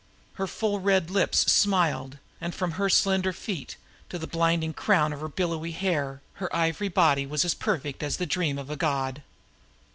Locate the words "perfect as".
7.53-8.17